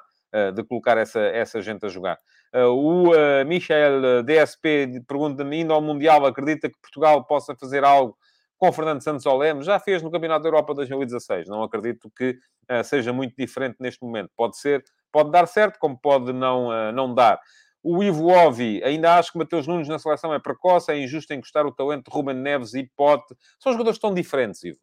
[0.55, 2.17] de colocar essa, essa gente a jogar.
[2.55, 3.11] o
[3.47, 8.17] Michel DSP pergunta-me, indo ao Mundial, acredita que Portugal possa fazer algo
[8.61, 11.49] com Fernando Santos ao Leme, já fez no Campeonato da Europa 2016.
[11.49, 12.39] Não acredito que
[12.71, 14.31] uh, seja muito diferente neste momento.
[14.37, 17.41] Pode ser, pode dar certo, como pode não, uh, não dar.
[17.83, 21.65] O Ivo Ovi, ainda acho que Mateus Nunes na seleção é precoce, é injusto encostar
[21.65, 23.35] o talento de Ruben Neves e Pote.
[23.59, 24.79] São jogadores tão diferentes, Ivo.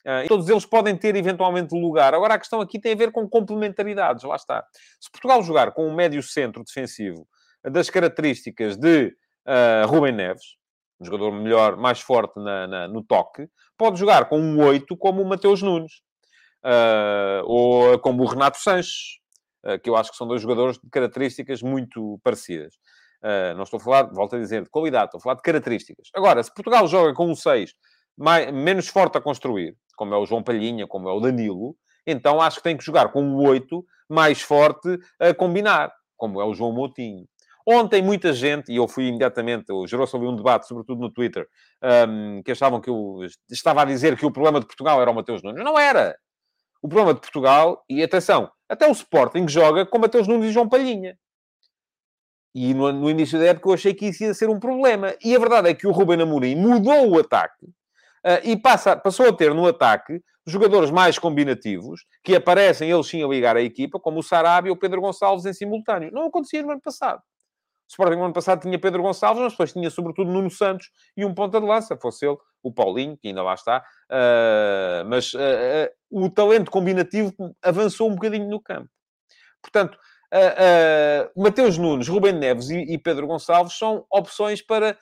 [0.00, 2.14] Uh, todos eles podem ter eventualmente lugar.
[2.14, 4.24] Agora, a questão aqui tem a ver com complementaridades.
[4.24, 4.64] Lá está.
[4.98, 7.28] Se Portugal jogar com um médio centro defensivo
[7.62, 9.14] das características de
[9.46, 10.58] uh, Ruben Neves,
[11.00, 15.22] um jogador melhor, mais forte na, na, no toque, pode jogar com um 8 como
[15.22, 16.02] o Mateus Nunes.
[16.62, 19.18] Uh, ou como o Renato Sanches,
[19.64, 22.74] uh, que eu acho que são dois jogadores de características muito parecidas.
[23.22, 26.08] Uh, não estou a falar, volto a dizer, de qualidade, estou a falar de características.
[26.14, 27.72] Agora, se Portugal joga com um 6
[28.16, 31.74] mais, menos forte a construir, como é o João Palhinha, como é o Danilo,
[32.06, 36.44] então acho que tem que jogar com um 8 mais forte a combinar, como é
[36.44, 37.26] o João Moutinho.
[37.72, 41.46] Ontem, muita gente, e eu fui imediatamente, gerou-se ali um debate, sobretudo no Twitter,
[42.08, 45.14] um, que achavam que eu estava a dizer que o problema de Portugal era o
[45.14, 45.62] Mateus Nunes.
[45.62, 46.16] Não era!
[46.82, 50.68] O problema de Portugal, e atenção, até o Sporting joga com Mateus Nunes e João
[50.68, 51.16] Palhinha.
[52.52, 55.14] E no, no, início da época eu achei que isso ia ser um problema.
[55.24, 59.28] E a verdade é que o Ruben Amorim mudou o ataque uh, e passa, passou
[59.28, 64.00] a ter no ataque jogadores mais combinativos que aparecem, eles sim, a ligar a equipa,
[64.00, 66.10] como o Sarabia e o Pedro Gonçalves em simultâneo.
[66.10, 67.22] Não acontecia no ano passado.
[67.90, 71.34] Sporting no ano passado tinha Pedro Gonçalves, mas depois tinha sobretudo Nuno Santos e um
[71.34, 73.84] ponta de lança, fosse ele, o Paulinho, que ainda lá está.
[74.08, 78.88] Uh, mas uh, uh, o talento combinativo avançou um bocadinho no campo.
[79.60, 79.98] Portanto,
[81.36, 84.96] Mateus Nunes, Rubem Neves e, e, Pedro Gonçalves são opções para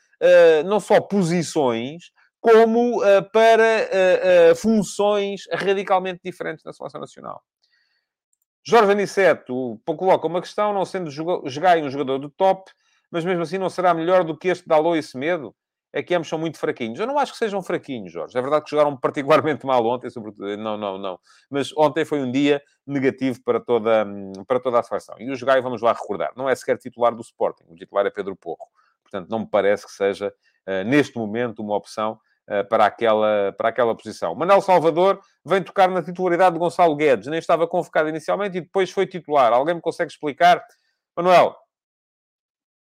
[0.64, 7.40] não só posições, como para funções radicalmente diferentes na seleção nacional.
[8.68, 12.70] Jorge Aniceto coloca uma questão, não sendo Jogai um jogador do top,
[13.11, 15.57] mas mesmo assim não será melhor do que este Dalot e Semedo?
[15.90, 17.00] É que ambos são muito fraquinhos.
[17.00, 18.37] Eu não acho que sejam fraquinhos, Jorge.
[18.37, 20.54] É verdade que jogaram particularmente mal ontem, sobretudo.
[20.59, 21.18] Não, não, não.
[21.48, 24.07] Mas ontem foi um dia negativo para toda,
[24.46, 25.14] para toda a seleção.
[25.18, 27.64] E o Jogai, vamos lá recordar, não é sequer titular do Sporting.
[27.70, 28.68] O titular é Pedro Porro.
[29.02, 30.28] Portanto, não me parece que seja,
[30.66, 32.20] uh, neste momento, uma opção
[32.68, 34.34] para, aquela, para aquela posição.
[34.34, 37.26] Manuel Salvador vem tocar na titularidade de Gonçalo Guedes.
[37.26, 39.52] Nem estava convocado inicialmente e depois foi titular.
[39.52, 40.64] Alguém me consegue explicar?
[41.16, 41.56] Manuel,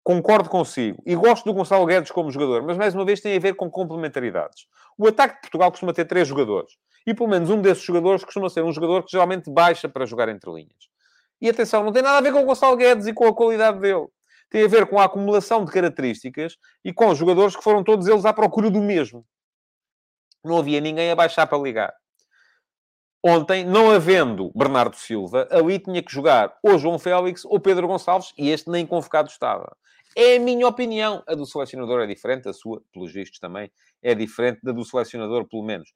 [0.02, 3.40] concordo consigo e gosto do Gonçalo Guedes como jogador, mas mais uma vez tem a
[3.40, 4.66] ver com complementaridades.
[4.96, 6.72] O ataque de Portugal costuma ter três jogadores
[7.06, 10.28] e pelo menos um desses jogadores costuma ser um jogador que geralmente baixa para jogar
[10.28, 10.88] entre linhas.
[11.40, 13.80] E atenção, não tem nada a ver com o Gonçalo Guedes e com a qualidade
[13.80, 14.06] dele.
[14.50, 18.24] Tem a ver com a acumulação de características e com jogadores que foram todos eles
[18.24, 19.24] à procura do mesmo.
[20.48, 21.94] Não havia ninguém a baixar para ligar.
[23.24, 28.32] Ontem, não havendo Bernardo Silva, ali tinha que jogar ou João Félix ou Pedro Gonçalves,
[28.38, 29.76] e este nem convocado estava.
[30.16, 31.22] É a minha opinião.
[31.26, 33.70] A do selecionador é diferente, a sua, pelos vistos, também
[34.02, 35.92] é diferente da do selecionador, pelo menos.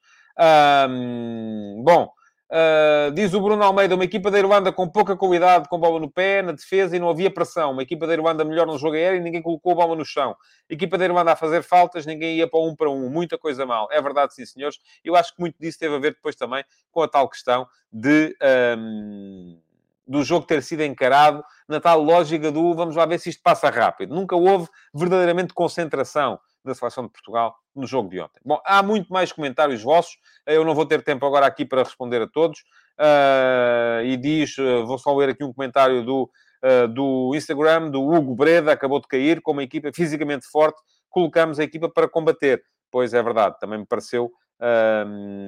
[1.84, 2.12] bom,
[2.52, 6.10] Uh, diz o Bruno Almeida, uma equipa da Irlanda com pouca qualidade, com bola no
[6.10, 7.72] pé, na defesa e não havia pressão.
[7.72, 10.36] Uma equipa da Irlanda melhor no jogo aéreo e ninguém colocou a bola no chão.
[10.68, 13.08] Equipa da Irlanda a fazer faltas, ninguém ia para um para um.
[13.08, 13.88] Muita coisa mal.
[13.90, 14.78] É verdade, sim, senhores.
[15.02, 18.36] Eu acho que muito disso teve a ver depois também com a tal questão de...
[18.78, 19.58] Um,
[20.06, 23.70] do jogo ter sido encarado na tal lógica do vamos lá ver se isto passa
[23.70, 24.14] rápido.
[24.14, 28.40] Nunca houve verdadeiramente concentração da seleção de Portugal no jogo de ontem.
[28.44, 30.16] Bom, há muito mais comentários vossos.
[30.46, 32.61] Eu não vou ter tempo agora aqui para responder a todos.
[32.98, 36.31] Uh, e diz, uh, vou só ler aqui um comentário do,
[36.62, 41.59] uh, do Instagram, do Hugo Breda, acabou de cair, com uma equipa fisicamente forte, colocamos
[41.59, 42.62] a equipa para combater.
[42.90, 44.31] Pois é verdade, também me pareceu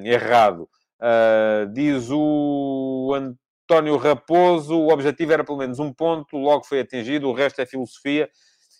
[0.03, 0.67] errado.
[1.71, 7.33] diz o António Raposo, o objetivo era pelo menos um ponto, logo foi atingido, o
[7.33, 8.29] resto é filosofia.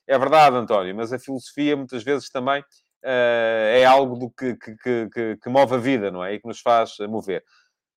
[0.08, 2.66] É verdade, António, mas a filosofia muitas vezes também uh,
[3.04, 6.34] é algo do que, que, que, que, move a vida, não é?
[6.34, 7.44] E que nos faz mover.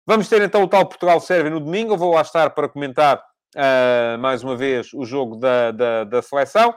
[0.07, 1.95] Vamos ter então o tal Portugal-Sérvia no domingo.
[1.95, 6.23] Eu vou lá estar para comentar uh, mais uma vez o jogo da, da, da
[6.23, 6.75] seleção.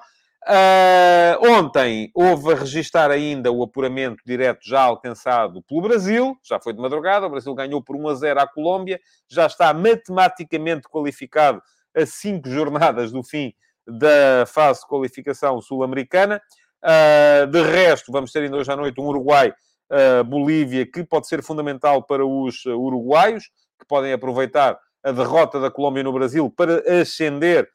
[0.48, 6.72] Uh, ontem houve a registar ainda o apuramento direto já alcançado pelo Brasil, já foi
[6.74, 11.62] de madrugada, o Brasil ganhou por 1 a 0 à Colômbia, já está matematicamente qualificado
[11.94, 13.54] a cinco jornadas do fim
[13.90, 16.42] da fase de qualificação sul-americana.
[16.82, 21.44] Uh, de resto, vamos ter ainda hoje à noite um Uruguai-Bolívia, uh, que pode ser
[21.44, 27.02] fundamental para os uh, uruguaios, que podem aproveitar a derrota da Colômbia no Brasil para
[27.02, 27.70] ascender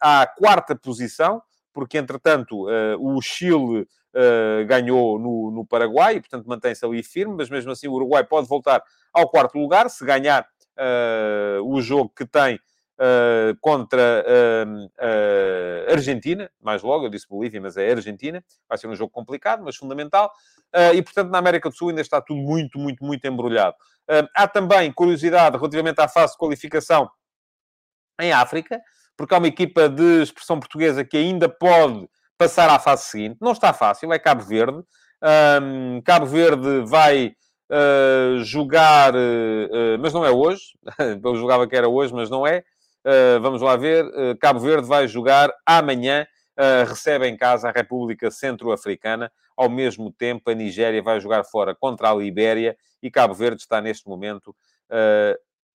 [0.00, 2.66] à quarta posição, porque, entretanto,
[2.98, 3.86] o Chile
[4.66, 8.82] ganhou no Paraguai, e, portanto, mantém-se ali firme, mas mesmo assim o Uruguai pode voltar
[9.12, 10.46] ao quarto lugar, se ganhar
[11.64, 12.58] o jogo que tem
[12.98, 18.86] uh, contra uh, uh, Argentina, mais logo, eu disse Bolívia, mas é Argentina, vai ser
[18.88, 20.32] um jogo complicado, mas fundamental,
[20.94, 23.76] e portanto na América do Sul ainda está tudo muito, muito, muito embrulhado.
[24.34, 27.10] há também curiosidade relativamente à fase de qualificação
[28.18, 28.80] em África,
[29.16, 33.36] porque há uma equipa de expressão portuguesa que ainda pode passar à fase seguinte.
[33.40, 34.82] Não está fácil, é Cabo Verde.
[35.62, 37.34] Um, Cabo Verde vai
[37.70, 40.62] uh, jogar, uh, mas não é hoje.
[41.22, 42.64] Eu julgava que era hoje, mas não é.
[43.04, 44.04] Uh, vamos lá ver.
[44.06, 46.26] Uh, Cabo Verde vai jogar amanhã.
[46.58, 49.30] Uh, recebe em casa a República Centro-Africana.
[49.56, 53.80] Ao mesmo tempo, a Nigéria vai jogar fora contra a Libéria e Cabo Verde está
[53.80, 54.54] neste momento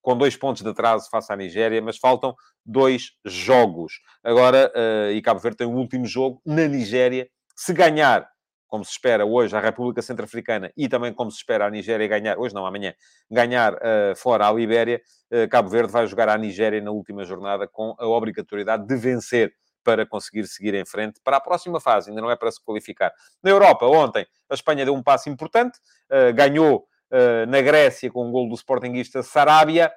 [0.02, 3.94] com dois pontos de atraso face à Nigéria, mas faltam dois jogos.
[4.24, 4.72] Agora,
[5.14, 7.28] e Cabo Verde tem o último jogo na Nigéria.
[7.56, 8.28] Se ganhar,
[8.68, 12.38] como se espera hoje, a República Centro-Africana e também como se espera a Nigéria ganhar,
[12.38, 12.94] hoje não, amanhã,
[13.32, 15.02] ganhar uh, fora a Libéria,
[15.32, 19.54] uh, Cabo Verde vai jogar à Nigéria na última jornada com a obrigatoriedade de vencer
[19.84, 23.12] para conseguir seguir em frente para a próxima fase, ainda não é para se qualificar.
[23.42, 25.80] Na Europa, ontem, a Espanha deu um passo importante,
[26.12, 26.86] uh, ganhou
[27.48, 29.90] na Grécia com um gol do Sportingista Sarabia,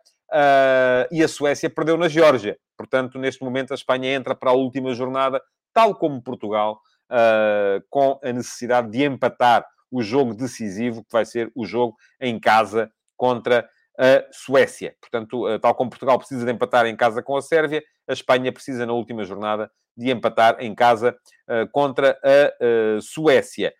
[1.10, 2.56] e a Suécia perdeu na Geórgia.
[2.76, 6.80] Portanto, neste momento, a Espanha entra para a última jornada, tal como Portugal,
[7.10, 12.38] uh, com a necessidade de empatar o jogo decisivo, que vai ser o jogo em
[12.38, 13.68] casa contra
[13.98, 14.94] a Suécia.
[15.00, 18.52] Portanto, uh, tal como Portugal precisa de empatar em casa com a Sérvia, a Espanha
[18.52, 21.16] precisa, na última jornada, de empatar em casa
[21.48, 23.74] uh, contra a Suécia.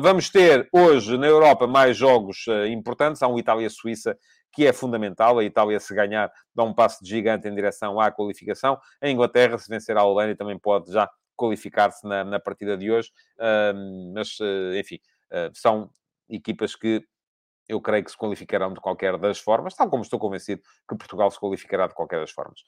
[0.00, 3.22] Vamos ter hoje na Europa mais jogos importantes.
[3.22, 4.16] Há um Itália-Suíça
[4.54, 5.38] que é fundamental.
[5.38, 8.78] A Itália, se ganhar, dá um passo de gigante em direção à qualificação.
[9.02, 13.10] A Inglaterra, se vencer a Holanda, também pode já qualificar-se na, na, partida de hoje.
[14.14, 14.98] Mas, uh, enfim,
[15.30, 15.90] uh, são
[16.28, 17.04] equipas que
[17.68, 21.30] eu creio que se qualificarão de qualquer das formas, tal como estou convencido que Portugal
[21.30, 22.60] se qualificará de qualquer das formas.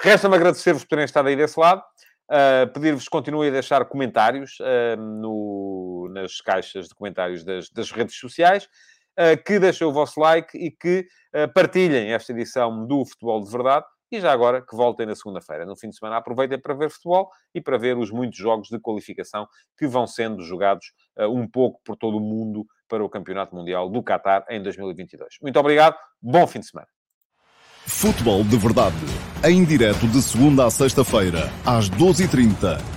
[0.00, 1.82] Resta-me agradecer-vos por terem estado aí desse lado.
[2.30, 7.90] Uh, Pedir-vos que continuem a deixar comentários uh, no, nas caixas de comentários das, das
[7.90, 8.68] redes sociais,
[9.18, 11.06] uh, que deixem o vosso like e que
[11.54, 15.66] partilhem esta edição do Futebol de Verdade e já agora que voltem na segunda-feira.
[15.66, 18.78] No fim de semana aproveitem para ver futebol e para ver os muitos jogos de
[18.78, 23.54] qualificação que vão sendo jogados uh, um pouco por todo o mundo para o Campeonato
[23.54, 25.36] Mundial do Qatar em 2022.
[25.42, 26.88] Muito obrigado, bom fim de semana.
[27.86, 28.96] Futebol de Verdade,
[29.44, 32.95] em direto de segunda a sexta-feira, às 12h30